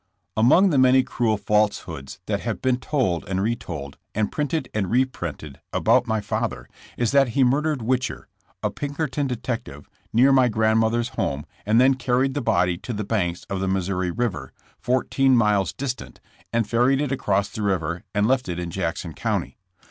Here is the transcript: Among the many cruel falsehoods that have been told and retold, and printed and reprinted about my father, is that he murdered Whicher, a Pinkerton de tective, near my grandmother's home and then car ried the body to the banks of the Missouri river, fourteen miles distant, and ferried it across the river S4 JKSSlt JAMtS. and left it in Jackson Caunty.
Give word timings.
Among 0.35 0.71
the 0.71 0.79
many 0.79 1.03
cruel 1.03 1.37
falsehoods 1.37 2.19
that 2.25 2.39
have 2.39 2.59
been 2.59 2.77
told 2.77 3.23
and 3.29 3.39
retold, 3.39 3.99
and 4.15 4.31
printed 4.31 4.67
and 4.73 4.89
reprinted 4.89 5.59
about 5.71 6.07
my 6.07 6.21
father, 6.21 6.67
is 6.97 7.11
that 7.11 7.29
he 7.37 7.43
murdered 7.43 7.81
Whicher, 7.83 8.25
a 8.63 8.71
Pinkerton 8.71 9.27
de 9.27 9.35
tective, 9.35 9.85
near 10.11 10.31
my 10.31 10.47
grandmother's 10.47 11.09
home 11.09 11.45
and 11.67 11.79
then 11.79 11.93
car 11.93 12.17
ried 12.21 12.33
the 12.33 12.41
body 12.41 12.79
to 12.79 12.93
the 12.93 13.03
banks 13.03 13.43
of 13.43 13.59
the 13.59 13.67
Missouri 13.67 14.09
river, 14.09 14.53
fourteen 14.79 15.35
miles 15.37 15.71
distant, 15.71 16.19
and 16.51 16.67
ferried 16.67 16.99
it 16.99 17.11
across 17.11 17.49
the 17.49 17.61
river 17.61 17.87
S4 17.87 17.91
JKSSlt 17.91 18.01
JAMtS. 18.01 18.09
and 18.15 18.27
left 18.27 18.49
it 18.49 18.59
in 18.59 18.71
Jackson 18.71 19.13
Caunty. 19.13 19.57